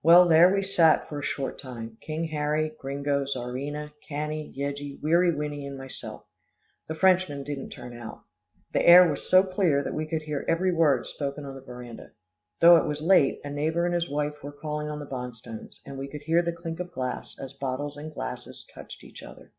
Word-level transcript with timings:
Well, 0.00 0.28
there 0.28 0.54
we 0.54 0.62
sat 0.62 1.08
for 1.08 1.18
a 1.18 1.24
short 1.24 1.58
time 1.58 1.98
King 2.00 2.26
Harry, 2.26 2.70
Gringo, 2.78 3.24
Czarina, 3.24 3.92
Cannie, 4.08 4.52
Yeggie, 4.56 5.02
Weary 5.02 5.34
Winnie 5.34 5.66
and 5.66 5.76
myself. 5.76 6.24
The 6.86 6.94
Frenchmen 6.94 7.42
didn't 7.42 7.70
turn 7.70 7.92
out. 7.92 8.22
The 8.72 8.86
air 8.86 9.10
was 9.10 9.28
so 9.28 9.42
clear 9.42 9.82
that 9.82 9.92
we 9.92 10.06
could 10.06 10.22
hear 10.22 10.44
every 10.46 10.72
word 10.72 11.04
spoken 11.04 11.44
on 11.44 11.56
the 11.56 11.62
veranda. 11.62 12.12
Though 12.60 12.76
it 12.76 12.86
was 12.86 13.02
late, 13.02 13.40
a 13.42 13.50
neighbour 13.50 13.84
and 13.86 13.94
his 13.96 14.08
wife 14.08 14.40
were 14.40 14.52
calling 14.52 14.88
on 14.88 15.00
the 15.00 15.04
Bonstones, 15.04 15.80
and 15.84 15.98
we 15.98 16.06
could 16.06 16.22
hear 16.22 16.42
the 16.42 16.52
clink 16.52 16.78
of 16.78 16.92
glass, 16.92 17.36
as 17.36 17.52
bottles 17.52 17.96
and 17.96 18.14
glasses 18.14 18.64
touched 18.72 19.02
each 19.02 19.20
other. 19.20 19.50